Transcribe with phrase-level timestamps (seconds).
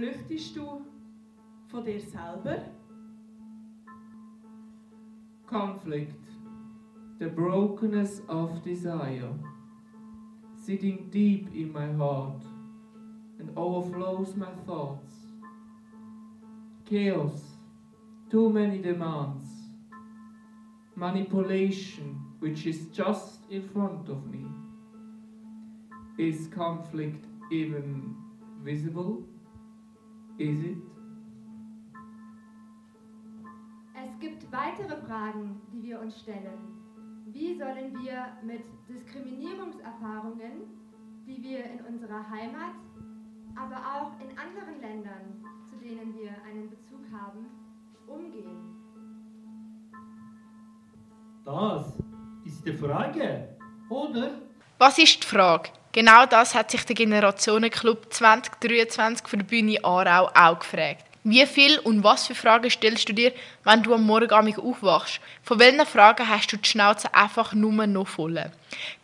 [0.00, 0.80] Flüchtest du
[1.68, 2.56] von dir selber?
[5.46, 6.24] Conflict,
[7.18, 9.34] the brokenness of desire,
[10.56, 12.42] sitting deep in my heart
[13.38, 15.12] and overflows my thoughts.
[16.86, 17.42] Chaos,
[18.30, 19.44] too many demands,
[20.96, 24.46] manipulation, which is just in front of me.
[26.16, 28.16] Is conflict even
[28.64, 29.26] visible?
[30.40, 30.78] Is it?
[33.92, 36.80] Es gibt weitere Fragen, die wir uns stellen.
[37.26, 40.62] Wie sollen wir mit Diskriminierungserfahrungen,
[41.26, 42.74] die wir in unserer Heimat,
[43.54, 47.44] aber auch in anderen Ländern, zu denen wir einen Bezug haben,
[48.06, 48.80] umgehen?
[51.44, 51.98] Das
[52.46, 53.58] ist die Frage,
[53.90, 54.40] oder?
[54.78, 55.68] Was ist die Frage?
[55.92, 61.04] Genau das hat sich der Generationenclub 2023 für die Bühne Aarau auch gefragt.
[61.24, 63.32] Wie viel und was für Fragen stellst du dir,
[63.64, 65.20] wenn du am Morgen aufwachst?
[65.42, 68.52] Von welchen Fragen hast du die Schnauze einfach nur noch voll?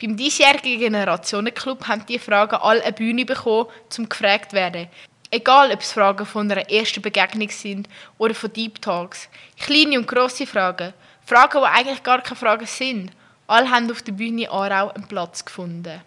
[0.01, 3.67] Beim diesjährigen Generationenclub haben diese Fragen alle eine Bühne bekommen,
[3.99, 4.87] um gefragt werden.
[5.33, 9.29] Egal, ob es Fragen von einer ersten Begegnung sind oder von Deep Talks.
[9.59, 10.95] Kleine und grosse Fragen.
[11.25, 13.11] Fragen, die eigentlich gar keine Fragen sind.
[13.49, 16.01] Alle haben auf der Bühne Aarau einen Platz gefunden.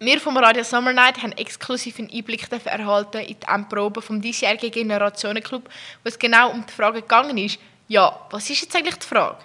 [0.00, 4.72] Wir vom Radio Summer Night haben exklusiv einen Einblick erhalten in die Endprobe vom diesjährigen
[4.72, 9.06] Generationenclub, wo es genau um die Frage gegangen ist, ja, was ist jetzt eigentlich die
[9.06, 9.38] Frage?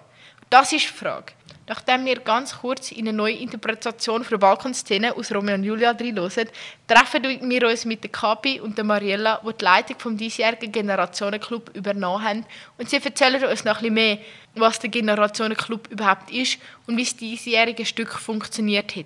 [0.50, 1.34] Das ist die Frage.
[1.68, 6.50] Nachdem wir ganz kurz in eine neue Interpretation für Balkonszene aus Romeo und Julia reinhören,
[6.88, 11.76] treffen wir uns mit der Kapi und der Mariella, die die Leitung vom diesjährigen Generationenclub
[11.76, 12.46] übernommen haben.
[12.80, 14.18] Und sie erzählen uns noch ein mehr,
[14.56, 19.06] was der Generationenclub überhaupt ist und wie das diesjährige Stück funktioniert hat.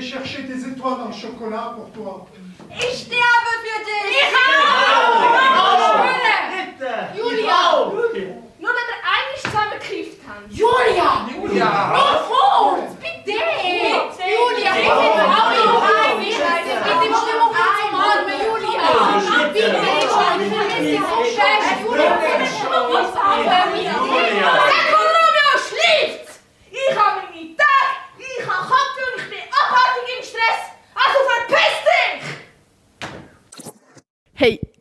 [0.00, 2.26] chercher des étoiles en chocolat pour toi.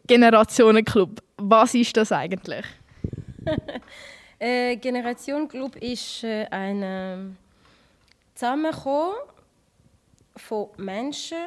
[0.10, 2.66] Generationenclub, was ist das eigentlich?
[4.40, 7.38] äh, Generation Club ist äh, ein ähm,
[8.34, 9.14] Zusammenkommen
[10.36, 11.38] von Menschen,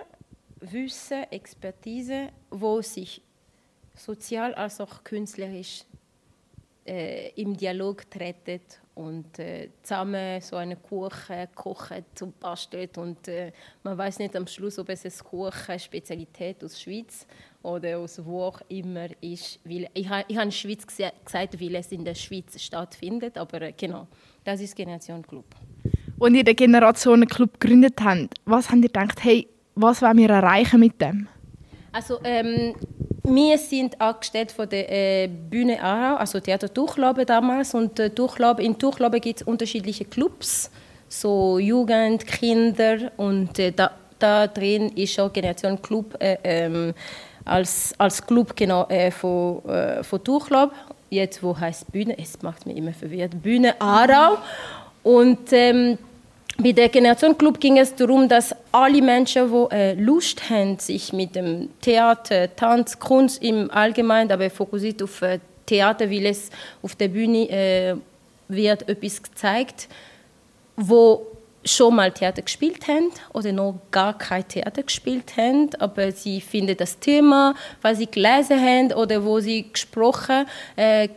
[0.61, 3.21] Wissen, Expertise, wo sich
[3.97, 5.83] sozial als auch künstlerisch
[6.87, 8.61] äh, im Dialog treten
[8.95, 14.47] und äh, zusammen so eine Kuchen kochen und basteln und äh, man weiß nicht am
[14.47, 17.27] Schluss, ob es eine Kuchen Spezialität aus der Schweiz
[17.63, 19.61] oder aus wo auch immer ist.
[19.65, 23.73] Weil ich habe ich habe Schweiz gesagt, weil es in der Schweiz stattfindet, aber äh,
[23.73, 24.09] genau,
[24.45, 25.47] das ist Generation Club.
[26.21, 30.81] Als ihr den Generationenclub gegründet habt, was habt ihr gedacht, hey, was wollen wir erreichen
[30.81, 31.29] mit dem?
[31.93, 32.75] Also ähm,
[33.25, 37.75] wir sind angestellt von der äh, Bühne Aarau, also Theater Durchlaube damals.
[37.75, 38.10] Und äh,
[38.59, 40.71] in Durchlaube gibt es unterschiedliche Clubs,
[41.09, 43.12] so Jugend, Kinder.
[43.16, 46.94] Und äh, da, da drin ist auch Generation Club äh, ähm,
[47.44, 50.73] als, als Club genau, äh, von, äh, von Durchlaube.
[51.11, 52.19] Jetzt, wo heißt Bühne?
[52.19, 53.41] Es macht mich immer verwirrt.
[53.41, 54.38] Bühne Aarau.
[55.05, 55.99] Und ähm,
[56.62, 61.12] bei der Generation Club ging es darum, dass alle Menschen, die äh, Lust haben, sich
[61.12, 66.50] mit dem Theater, Tanz, Kunst im Allgemeinen, aber fokussiert auf äh, Theater, weil es
[66.82, 67.97] auf der Bühne äh,
[68.49, 69.88] wird etwas gezeigt,
[70.76, 71.26] wo
[71.64, 76.76] schon mal Theater gespielt haben oder noch gar kein Theater gespielt haben, aber sie finden
[76.76, 81.09] das Thema, was sie gelesen haben oder wo sie gesprochen äh,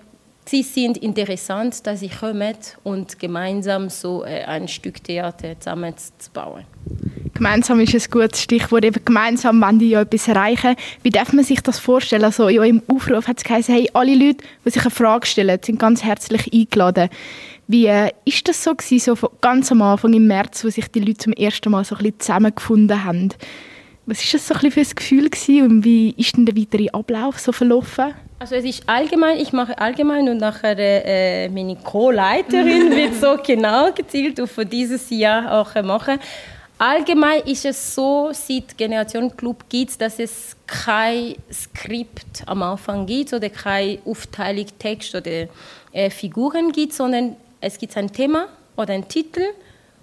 [0.47, 6.31] Sie sind interessant, dass sie kommen und gemeinsam so äh, ein Stück Theater zusammen zu
[6.31, 6.65] bauen.
[7.33, 8.85] Gemeinsam ist ein gutes Stichwort.
[8.85, 10.75] Eben gemeinsam wollen die ja etwas erreichen.
[11.01, 12.23] Wie darf man sich das vorstellen?
[12.23, 15.59] Also in eurem Aufruf hat es geheißen, hey, alle Leute, die sich eine Frage stellen,
[15.63, 17.09] sind ganz herzlich eingeladen.
[17.67, 20.99] Wie äh, ist das so gewesen, so ganz am Anfang im März, wo sich die
[20.99, 23.29] Leute zum ersten Mal so ein bisschen zusammengefunden haben?
[24.07, 26.55] Was ist das so ein bisschen für ein Gefühl gewesen und wie ist denn der
[26.55, 28.13] weitere Ablauf so verlaufen?
[28.37, 33.91] Also es ist allgemein, ich mache allgemein und nachher äh, meine Co-Leiterin wird so genau
[33.91, 36.19] gezielt auf dieses Jahr auch machen.
[36.77, 43.05] Allgemein ist es so, seit Generation Club gibt es, dass es kein Skript am Anfang
[43.05, 45.47] gibt oder keine Aufteilung Text oder
[45.93, 49.41] äh, Figuren gibt, sondern es gibt ein Thema oder einen Titel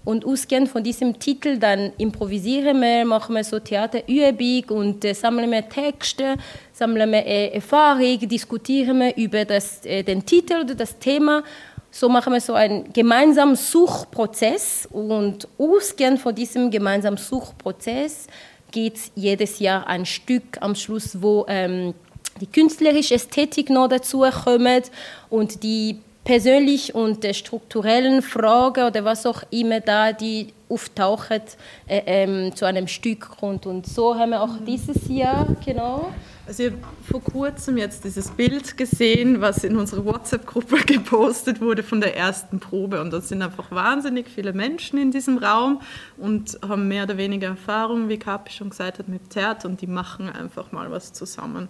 [0.05, 5.51] und ausgehend von diesem Titel dann improvisieren wir, machen wir so Theaterübung und äh, sammeln
[5.51, 6.37] wir Texte,
[6.73, 11.43] sammeln wir äh, Erfahrung, diskutieren wir über das, äh, den Titel oder das Thema.
[11.91, 18.27] So machen wir so einen gemeinsamen Suchprozess und ausgehend von diesem gemeinsamen Suchprozess
[18.71, 21.93] geht jedes Jahr ein Stück am Schluss, wo ähm,
[22.41, 24.91] die künstlerische Ästhetik noch dazu kommt
[25.29, 31.43] und die persönlich und äh, strukturellen Fragen oder was auch immer da die auftauchen
[31.87, 36.13] äh, ähm, zu einem Stück kommt und so haben wir auch dieses Jahr genau
[36.45, 41.85] also ich habe vor kurzem jetzt dieses Bild gesehen, was in unserer WhatsApp-Gruppe gepostet wurde
[41.85, 43.01] von der ersten Probe.
[43.01, 45.81] Und da sind einfach wahnsinnig viele Menschen in diesem Raum
[46.17, 49.87] und haben mehr oder weniger Erfahrung, wie Kapi schon gesagt hat, mit Theater und die
[49.87, 51.69] machen einfach mal was zusammen.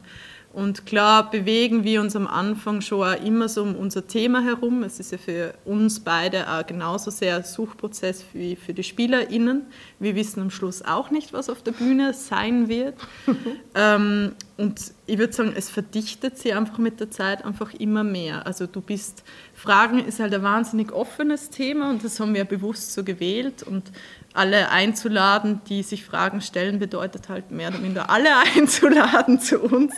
[0.52, 4.82] Und klar bewegen wir uns am Anfang schon auch immer so um unser Thema herum.
[4.82, 9.62] Es ist ja für uns beide auch genauso sehr ein Suchprozess wie für die SpielerInnen.
[9.98, 12.94] Wir wissen am Schluss auch nicht, was auf der Bühne sein wird.
[13.74, 18.46] ähm, und ich würde sagen, es verdichtet sich einfach mit der Zeit einfach immer mehr.
[18.46, 19.24] Also du bist,
[19.54, 23.64] Fragen ist halt ein wahnsinnig offenes Thema und das haben wir bewusst so gewählt.
[23.64, 23.90] Und
[24.34, 29.94] alle einzuladen, die sich Fragen stellen, bedeutet halt mehr oder minder alle einzuladen zu uns.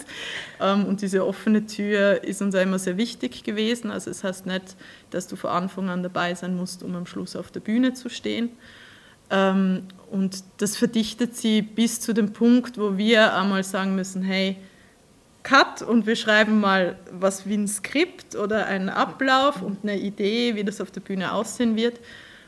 [0.59, 3.91] Ähm, und diese offene Tür ist uns immer sehr wichtig gewesen.
[3.91, 4.77] Also es heißt nicht,
[5.11, 8.09] dass du von Anfang an dabei sein musst, um am Schluss auf der Bühne zu
[8.09, 8.49] stehen.
[9.31, 14.57] Ähm, und das verdichtet sie bis zu dem Punkt, wo wir einmal sagen müssen, hey,
[15.43, 20.55] Cut und wir schreiben mal was wie ein Skript oder einen Ablauf und eine Idee,
[20.55, 22.01] wie das auf der Bühne aussehen wird.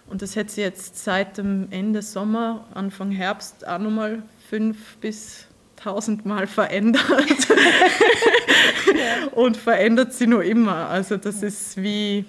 [0.08, 5.46] Und das hat sich jetzt seit dem Ende Sommer, Anfang Herbst auch nochmal fünf bis
[5.76, 7.04] tausendmal verändert.
[9.32, 10.88] und verändert sie nur immer.
[10.88, 12.24] Also das ist wie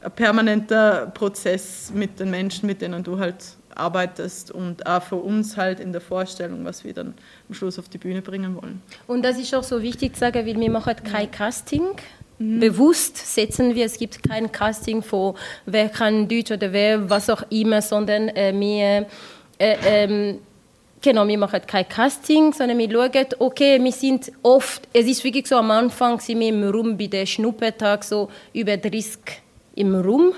[0.00, 5.56] ein permanenter Prozess mit den Menschen, mit denen du halt arbeitest und auch für uns
[5.56, 7.14] halt in der Vorstellung, was wir dann
[7.48, 8.82] am Schluss auf die Bühne bringen wollen.
[9.06, 11.96] Und das ist auch so wichtig zu sagen, weil wir machen kein Casting,
[12.42, 12.60] Mhm.
[12.60, 15.34] Bewusst setzen wir, es gibt kein Casting von
[15.66, 19.06] wer kann Deutsch oder wer was auch immer, sondern äh, wir,
[19.58, 20.38] äh, ähm,
[21.00, 25.46] genau, wir machen kein Casting, sondern wir schauen, okay, wir sind oft, es ist wirklich
[25.46, 29.18] so, am Anfang sind wir im Raum bei der Schnuppertag so über 30
[29.76, 30.32] im Raum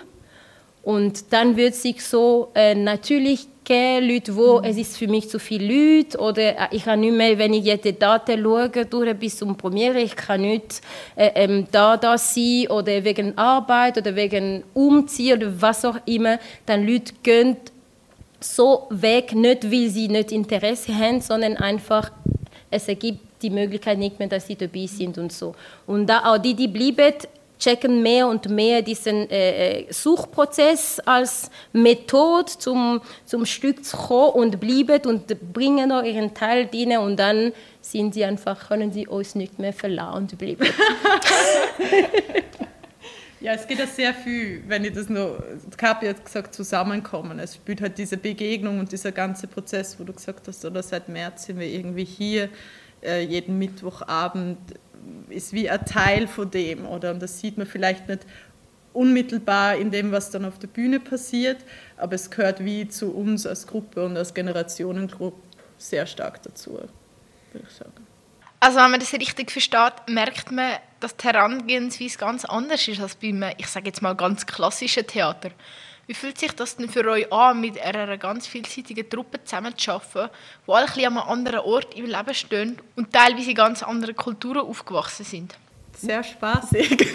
[0.85, 4.65] und dann wird sich so äh, natürlich Leute, wo mhm.
[4.65, 7.65] es ist für mich zu viel Leute oder äh, ich kann nicht mehr, wenn ich
[7.65, 10.83] jetzt die Daten schaue, durch bis zum Premiere, ich kann nicht
[11.17, 16.39] äh, ähm, da, da sein oder wegen Arbeit oder wegen Umziehen oder was auch immer,
[16.67, 17.57] dann Leute gehen
[18.39, 22.11] so weg, nicht weil sie nicht Interesse haben, sondern einfach,
[22.71, 25.55] es ergibt die Möglichkeit nicht mehr, dass sie dabei sind und so.
[25.87, 27.15] Und da auch die, die bleiben,
[27.59, 34.33] checken mehr und mehr diesen äh, äh, Suchprozess als Methode zum, zum Stück zu kommen
[34.33, 39.07] und bleiben und bringen noch ihren Teil rein und dann sind sie einfach, können sie
[39.07, 40.67] uns nicht mehr verlassen und bleiben.
[43.45, 45.45] Ja, es geht ja sehr viel, wenn ich das nur,
[45.77, 47.39] Kapi hat gesagt, zusammenkommen.
[47.39, 51.11] Es spielt halt diese Begegnung und dieser ganze Prozess, wo du gesagt hast, oder seit
[51.11, 52.49] März sind wir irgendwie hier,
[53.03, 54.57] äh, jeden Mittwochabend
[55.29, 56.87] ist wie ein Teil von dem.
[56.87, 57.11] Oder?
[57.13, 58.27] Und das sieht man vielleicht nicht
[58.93, 61.59] unmittelbar in dem, was dann auf der Bühne passiert,
[61.97, 65.43] aber es gehört wie zu uns als Gruppe und als Generationengruppe
[65.77, 66.89] sehr stark dazu, würde
[67.53, 68.07] ich sagen.
[68.61, 73.17] Also wenn man das richtig versteht, merkt man, dass die Herangehensweise ganz anders ist als
[73.17, 75.51] beim, ich sage jetzt mal, ganz klassischen Theater.
[76.07, 80.31] Wie fühlt sich das denn für euch an, mit einer ganz vielseitigen Truppe zusammenzuarbeiten,
[80.67, 84.15] die alle ein an einem anderen Ort im Leben stehen und teilweise in ganz anderen
[84.15, 85.55] Kulturen aufgewachsen sind?
[85.97, 87.15] Sehr spaßig.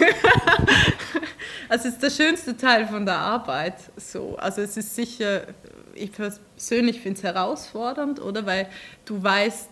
[1.68, 3.76] also es ist der schönste Teil von der Arbeit.
[3.96, 4.36] So.
[4.38, 5.42] Also es ist sicher,
[5.94, 8.46] ich persönlich finde es herausfordernd, oder?
[8.46, 8.68] Weil
[9.04, 9.69] du weißt,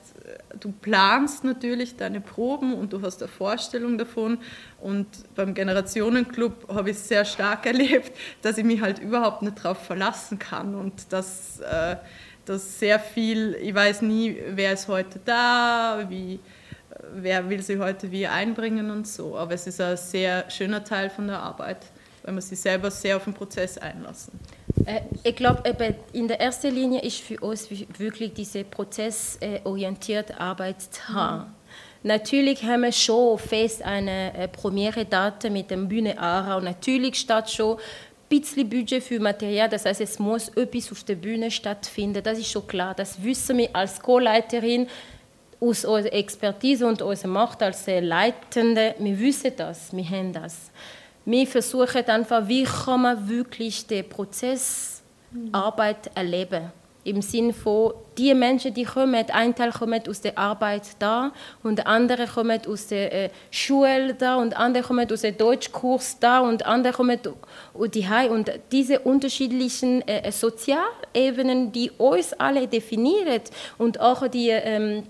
[0.60, 4.38] du planst natürlich deine Proben und du hast eine Vorstellung davon.
[4.80, 9.78] Und beim Generationenclub habe ich sehr stark erlebt, dass ich mich halt überhaupt nicht darauf
[9.84, 11.96] verlassen kann und dass, äh,
[12.44, 16.40] dass sehr viel, ich weiß nie, wer ist heute da, wie,
[17.14, 19.36] wer will sich heute wie einbringen und so.
[19.36, 21.86] Aber es ist ein sehr schöner Teil von der Arbeit,
[22.28, 24.38] weil man sich selber sehr auf den Prozess einlassen.
[24.84, 25.62] Äh, ich glaube,
[26.12, 30.76] in der ersten Linie ist für uns wirklich diese prozessorientierte Arbeit
[31.08, 31.36] da.
[31.36, 31.54] Mhm.
[32.02, 36.60] Natürlich haben wir schon fest eine äh, Premiere Date mit dem Bühne Aarau.
[36.60, 37.82] Natürlich steht schon ein
[38.28, 42.22] bisschen Budget für Material, das heißt, es muss etwas auf der Bühne stattfinden.
[42.22, 42.94] Das ist schon klar.
[42.94, 44.86] Das wissen wir als Co-Leiterin
[45.60, 48.94] aus unserer Expertise und unserer Macht als Leitende.
[48.98, 50.70] Wir wissen das, wir haben das.
[51.30, 55.02] Wir versuchen einfach, wie kann man wirklich den Prozess
[55.52, 56.72] Arbeit erleben?
[57.04, 61.30] Im Sinne von, die Menschen, die kommen, ein Teil kommt aus der Arbeit da
[61.62, 66.40] und andere kommen aus der äh, Schule da und andere kommen aus dem Deutschkurs da
[66.40, 67.18] und andere kommen
[67.94, 73.42] die und diese unterschiedlichen äh, Sozialebenen, die uns alle definieren
[73.76, 75.02] und auch die ähm,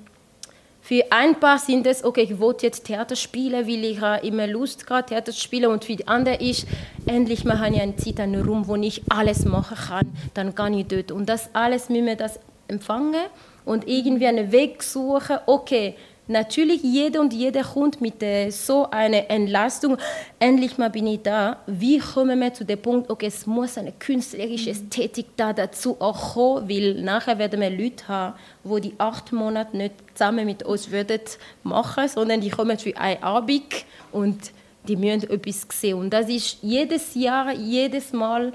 [0.88, 4.86] für ein paar sind es, okay, ich wollte jetzt Theater spielen, weil ich immer Lust
[4.86, 5.70] gerade Theater spielen.
[5.70, 6.66] Und für die anderen ist,
[7.04, 10.10] endlich mal habe ich einen Zeit, einen wo ich alles machen kann.
[10.32, 11.12] Dann kann ich dort.
[11.12, 13.26] Und das alles müssen wir das empfangen
[13.66, 15.94] und irgendwie einen Weg suchen, okay,
[16.30, 19.96] Natürlich, jeder und jeder kommt mit äh, so einer Entlastung.
[20.38, 21.56] Endlich mal bin ich da.
[21.66, 26.34] Wie kommen wir zu dem Punkt, okay, es muss eine künstlerische Ästhetik da dazu auch
[26.34, 30.90] kommen, weil nachher werden wir Leute haben, wo die acht Monate nicht zusammen mit uns
[30.90, 31.20] würden
[31.62, 34.52] machen, sondern die kommen für ein Abend und
[34.86, 35.98] die müssen etwas sehen.
[35.98, 38.52] Und das ist jedes Jahr, jedes Mal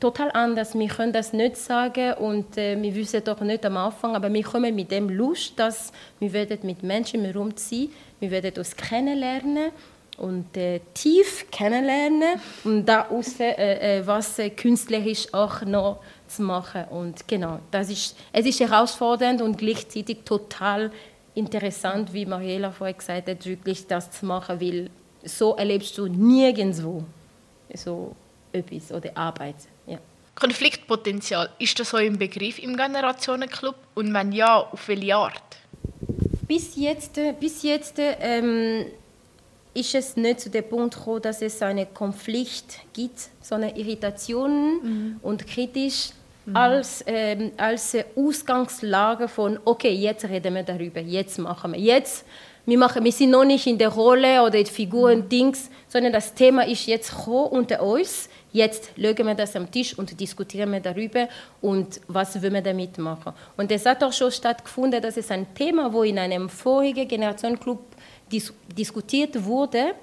[0.00, 0.76] total anders.
[0.76, 4.42] Wir können das nicht sagen und äh, wir wissen doch nicht am Anfang, aber wir
[4.42, 7.24] kommen mit dem Lust, dass wir werden mit Menschen
[7.56, 7.88] sein,
[8.18, 9.70] wir werden uns kennenlernen
[10.16, 16.84] und äh, tief kennenlernen und daraus äh, äh, was äh, künstlerisch auch noch zu machen
[16.90, 20.90] und genau, das ist, es ist herausfordernd und gleichzeitig total
[21.34, 24.90] interessant, wie Mariela vorher gesagt hat, wirklich das zu machen, weil
[25.22, 27.04] so erlebst du nirgendwo
[27.74, 28.14] so
[28.52, 29.56] etwas oder Arbeit.
[30.40, 33.76] Konfliktpotenzial, ist das so ein Begriff im Generationenclub?
[33.94, 35.42] Und wenn ja, auf welche Art?
[36.48, 38.86] Bis jetzt, äh, bis jetzt ähm,
[39.74, 45.20] ist es nicht zu dem Punkt gekommen, dass es einen Konflikt gibt, sondern Irritationen mhm.
[45.22, 46.10] und kritisch
[46.46, 46.56] mhm.
[46.56, 52.24] als, ähm, als Ausgangslage von, okay, jetzt reden wir darüber, jetzt machen wir, jetzt
[52.66, 55.28] wir, machen, wir sind noch nicht in der Rolle oder in Figuren, mhm.
[55.28, 60.18] Dings, sondern das Thema ist jetzt unter uns Jetzt legen wir das am Tisch und
[60.18, 61.28] diskutieren wir darüber
[61.60, 63.32] und was will wir damit machen.
[63.56, 67.78] Und es hat auch schon stattgefunden, dass es ein Thema, wo in einem vorigen Generationenclub
[68.30, 69.94] dis diskutiert wurde,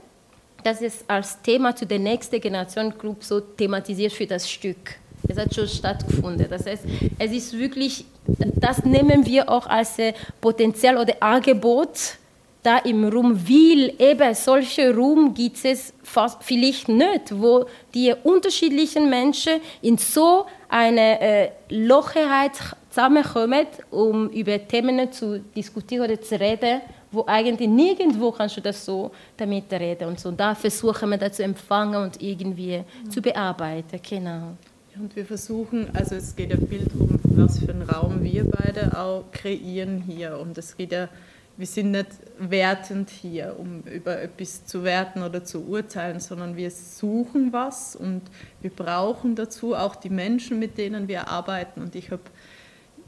[0.64, 4.96] dass es als Thema zu der nächsten Generationenclub so thematisiert für das Stück.
[5.28, 6.48] Es hat schon stattgefunden.
[6.50, 6.84] Das heißt,
[7.20, 9.98] es ist wirklich, das nehmen wir auch als
[10.40, 12.18] Potenzial oder Angebot
[12.64, 19.10] da im Raum will, eben solche Raum gibt es fast, vielleicht nicht, wo die unterschiedlichen
[19.10, 22.52] Menschen in so eine äh, Lockerheit
[22.90, 28.84] zusammenkommen, um über Themen zu diskutieren oder zu reden, wo eigentlich nirgendwo kannst du das
[28.84, 30.30] so damit reden und so.
[30.30, 33.10] Und da versuchen wir das zu empfangen und irgendwie mhm.
[33.10, 34.58] zu bearbeiten, genau.
[35.00, 38.98] Und wir versuchen, also es geht ja viel darum, was für einen Raum wir beide
[38.98, 40.40] auch kreieren hier.
[40.40, 41.08] Und es geht ja
[41.58, 46.70] wir sind nicht wertend hier, um über etwas zu werten oder zu urteilen, sondern wir
[46.70, 48.22] suchen was und
[48.62, 51.82] wir brauchen dazu auch die Menschen, mit denen wir arbeiten.
[51.82, 52.22] Und ich habe,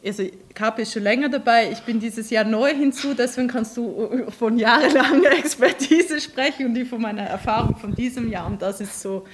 [0.04, 0.24] also
[0.56, 4.58] Kapi ist schon länger dabei, ich bin dieses Jahr neu hinzu, deswegen kannst du von
[4.58, 8.48] jahrelanger Expertise sprechen und ich von meiner Erfahrung von diesem Jahr.
[8.48, 9.26] Und das ist so,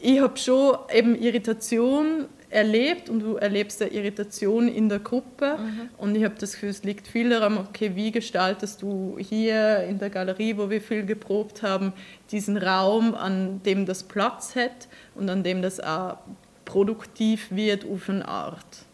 [0.00, 5.58] ich habe schon eben Irritation erlebt und du erlebst eine Irritation in der Gruppe.
[5.58, 5.88] Mhm.
[5.98, 9.98] Und ich habe das Gefühl, es liegt viel daran, okay, wie gestaltest du hier in
[9.98, 11.92] der Galerie, wo wir viel geprobt haben,
[12.30, 16.18] diesen Raum, an dem das Platz hat und an dem das auch
[16.64, 18.84] produktiv wird auf eine Art.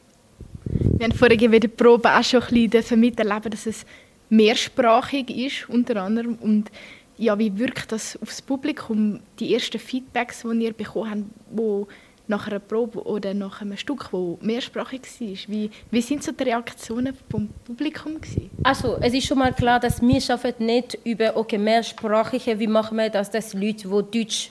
[0.64, 3.84] Wir haben vorhin bei der Probe auch schon ein bisschen miterleben, dass es
[4.30, 6.36] mehrsprachig ist, unter anderem.
[6.36, 6.70] Und
[7.16, 9.20] ja, wie wirkt das aufs Publikum?
[9.38, 11.88] Die ersten Feedbacks, die ihr bekommen habt,
[12.26, 15.70] nach einer Probe oder nach einem Stück, das mehrsprachig war?
[15.90, 18.20] Wie, sind so die Reaktionen vom Publikum?
[18.20, 18.50] Gewesen?
[18.62, 22.96] Also, es ist schon mal klar, dass wir arbeiten nicht über okay, mehrsprachige, wie machen
[22.96, 24.50] wir das, dass Leute, die Deutsch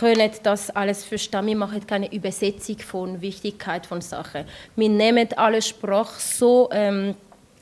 [0.00, 1.46] können das alles verstehen.
[1.46, 4.44] Wir machen keine Übersetzung von Wichtigkeit von Sachen.
[4.76, 7.14] Wir nehmen alle Sprache so ähm,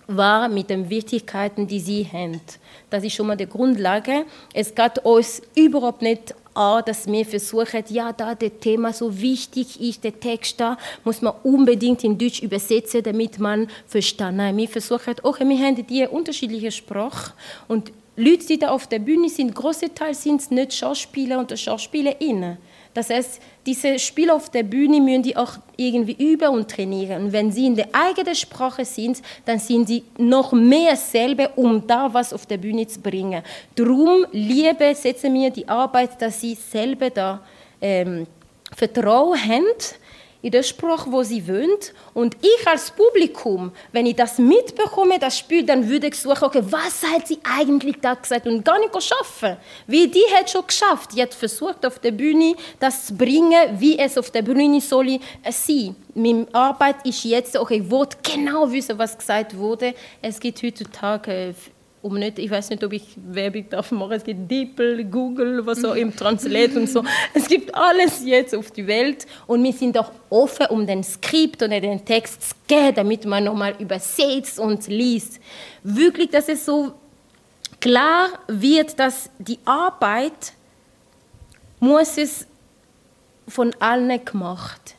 [0.08, 2.40] wahr mit den Wichtigkeiten, die sie haben.
[2.90, 4.24] Das ist schon mal die Grundlage.
[4.52, 9.80] Es geht uns überhaupt nicht an, dass wir versuchen, ja, da das Thema so wichtig
[9.80, 14.56] ist, der Text da, muss man unbedingt in Deutsch übersetzen, damit man verstanden.
[14.56, 17.32] Wir versuchen, okay, wir haben die unterschiedliche Sprache
[17.68, 22.56] und Leute, die da auf der Bühne sind, große Teil sind nicht Schauspieler und Schauspielerinnen.
[22.96, 27.24] Das heißt, diese Spieler auf der Bühne müssen die auch irgendwie üben und trainieren.
[27.24, 31.86] Und wenn sie in der eigenen Sprache sind, dann sind sie noch mehr selber, um
[31.86, 33.42] da was auf der Bühne zu bringen.
[33.74, 37.42] Darum liebe, setze mir die Arbeit, dass sie selber da
[37.82, 38.26] ähm,
[38.74, 39.66] Vertrauen haben
[40.46, 41.92] in der Sprache, wo sie wohnt.
[42.14, 46.62] Und ich als Publikum, wenn ich das mitbekomme, das Spiel, dann würde ich suchen, okay,
[46.70, 49.56] was hat sie eigentlich da gesagt und gar nicht schaffen.
[49.88, 51.10] Wie die hat schon geschafft.
[51.16, 55.18] Die hat versucht, auf der Bühne das zu bringen, wie es auf der Bühne soll
[55.50, 55.96] sein.
[56.14, 59.94] Meine Arbeit ist jetzt, okay, ich wollte genau wissen, was gesagt wurde.
[60.22, 61.56] Es gibt heutzutage
[62.06, 65.80] um nicht, ich weiß nicht, ob ich Werbung darf machen, es gibt DeepL, Google, was
[65.80, 67.02] so im Translate und so.
[67.34, 71.64] Es gibt alles jetzt auf die Welt und wir sind auch offen, um den Skript
[71.64, 75.40] oder den Text zu geben, damit man nochmal übersetzt und liest.
[75.82, 76.92] Wirklich, dass es so
[77.80, 80.52] klar wird, dass die Arbeit
[81.80, 82.46] muss es
[83.48, 84.94] von allen gemacht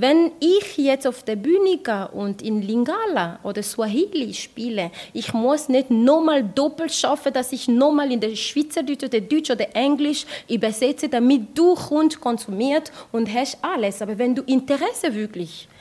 [0.00, 5.68] wenn ich jetzt auf der Bühne gehe und in Lingala oder Swahili spiele, ich muss
[5.68, 11.08] nicht nochmal doppelt schaffen, dass ich nochmal in der Schweizerdeutsch oder Deutsch oder Englisch übersetze,
[11.08, 14.00] damit du Hund konsumiert und hast alles.
[14.00, 15.79] Aber wenn du Interesse wirklich hast,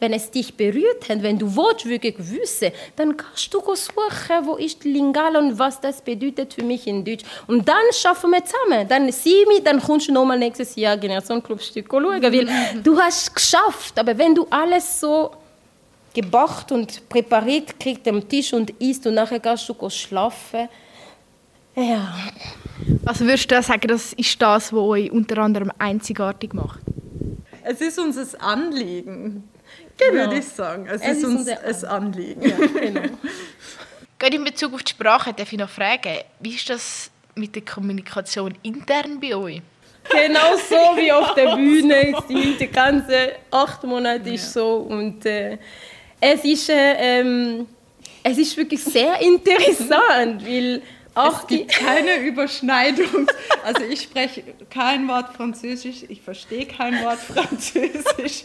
[0.00, 4.84] wenn es dich berührt hat, wenn du wirklich wissen, dann kannst du suchen, wo ist
[4.84, 7.24] Lingala und was das bedeutet für mich in Deutsch.
[7.46, 8.88] Und dann schaffen wir zusammen.
[8.88, 12.48] Dann sieh mich, dann kommst du nochmal nächstes Jahr Generation Club Stück schauen, weil
[12.82, 13.98] du hast es geschafft.
[13.98, 15.30] Aber wenn du alles so
[16.14, 20.68] gebacht und präpariert kriegst am Tisch und isst und nachher gehst du schlafen,
[21.74, 22.12] ja.
[23.04, 26.80] Also würdest du sagen, das ist das, was euch unter anderem einzigartig macht?
[27.70, 29.46] Es ist uns ein Anliegen,
[29.98, 30.12] genau.
[30.14, 30.86] würde ich sagen.
[30.86, 32.42] Es, es ist, uns ein Anliegen.
[32.42, 33.02] Ja, genau.
[34.18, 37.62] Gerade in Bezug auf die Sprache darf ich noch fragen, wie ist das mit der
[37.62, 39.60] Kommunikation intern bei euch?
[40.10, 42.14] Genau so wie auf der Bühne.
[42.26, 45.58] Die, die ganze acht Monate ist so und äh,
[46.20, 47.66] es ist äh, ähm,
[48.22, 50.80] es ist wirklich sehr interessant, weil
[51.18, 53.28] auch es gibt keine Überschneidung.
[53.64, 58.44] Also ich spreche kein Wort Französisch, ich verstehe kein Wort Französisch.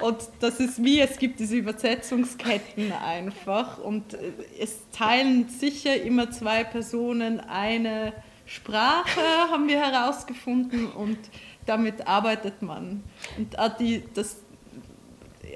[0.00, 3.78] Und das ist wie, es gibt diese Übersetzungsketten einfach.
[3.78, 4.16] Und
[4.60, 8.12] es teilen sicher immer zwei Personen eine
[8.44, 10.88] Sprache, haben wir herausgefunden.
[10.88, 11.18] Und
[11.64, 13.02] damit arbeitet man.
[13.36, 14.36] Und die, das,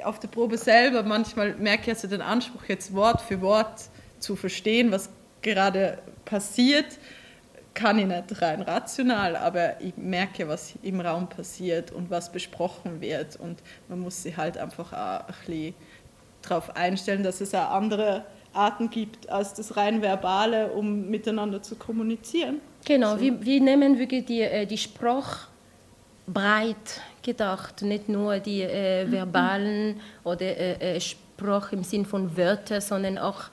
[0.04, 3.82] auf der Probe selber, manchmal merke ich also den Anspruch, jetzt Wort für Wort
[4.18, 5.10] zu verstehen, was
[5.42, 5.98] gerade
[6.30, 6.98] passiert,
[7.74, 13.00] kann ich nicht rein rational, aber ich merke, was im Raum passiert und was besprochen
[13.00, 13.36] wird.
[13.36, 15.74] Und man muss sich halt einfach auch ein bisschen
[16.42, 21.76] darauf einstellen, dass es auch andere Arten gibt als das rein verbale, um miteinander zu
[21.76, 22.60] kommunizieren.
[22.84, 23.20] Genau, so.
[23.20, 25.48] wir, wir nehmen wirklich die, äh, die Sprache
[26.26, 29.12] breit gedacht, nicht nur die äh, mhm.
[29.12, 33.44] verbalen oder äh, äh, Sprache im Sinn von Wörtern, sondern auch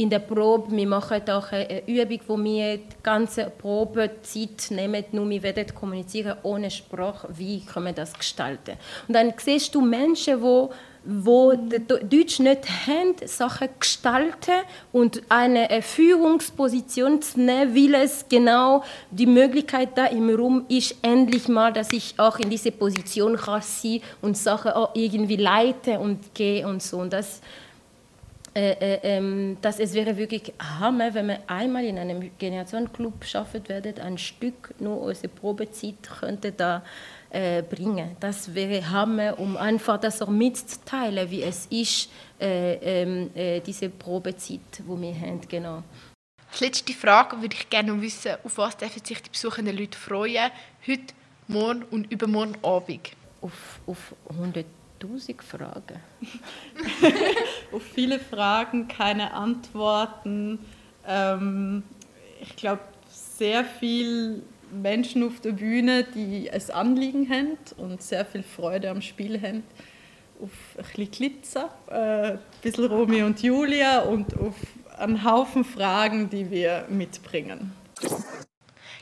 [0.00, 5.28] in der Probe, wir machen auch eine Übung, wo wir die ganze Probezeit nehmen, nur
[5.28, 8.76] wir werden kommunizieren ohne Sprache, wie können wir das gestalten.
[9.06, 10.70] Und dann siehst du Menschen, wo
[11.10, 14.60] wo Deutsch nicht haben, Sachen gestalten
[14.92, 21.48] und eine Führungsposition zu nehmen, weil es genau die Möglichkeit da im Raum ist, endlich
[21.48, 26.34] mal, dass ich auch in diese Position kann sein und Sachen auch irgendwie leite und
[26.34, 26.98] gehe und so.
[26.98, 27.40] Und das
[28.58, 33.62] äh, äh, ähm, dass es wäre wirklich Hammer, wenn wir einmal in einem Generationenclub schaffen
[33.68, 36.82] würden, ein Stück nur unsere Probezeit könnte da
[37.30, 38.16] äh, bringen.
[38.18, 43.90] Das wäre Hammer, um einfach das auch mitzuteilen, wie es ist, äh, ähm, äh, diese
[43.90, 45.84] Probezeit, wo wir haben, genau.
[46.50, 50.50] Als letzte Frage würde ich gerne wissen, auf was dürfen sich die besuchenden Leute freuen,
[50.84, 51.14] heute,
[51.46, 53.10] morgen und übermorgen Abend?
[53.40, 54.66] Auf, auf 100
[54.98, 56.00] tausend Fragen.
[57.72, 60.58] Auf viele Fragen keine Antworten.
[61.06, 61.82] Ähm,
[62.40, 68.42] ich glaube, sehr viele Menschen auf der Bühne, die es Anliegen haben und sehr viel
[68.42, 69.64] Freude am Spiel haben.
[70.42, 74.54] Auf ein bisschen Glitzer, äh, ein bisschen Romeo und Julia und auf
[74.98, 77.72] einen Haufen Fragen, die wir mitbringen.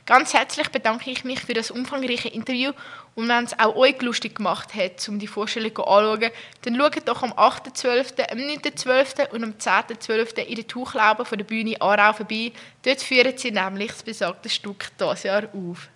[0.07, 2.71] Ganz herzlich bedanke ich mich für das umfangreiche Interview
[3.17, 6.31] und wenn es auch euch lustig gemacht hat, um die Vorstellung anzuschauen,
[6.63, 9.31] dann schaut doch am 8.12., am 9.12.
[9.31, 10.45] und am 10.12.
[10.45, 12.53] in der Tuchlaube von der Bühne Aarau vorbei.
[12.85, 15.89] Dort führen sie nämlich das besagte Stück dieses Jahr auf.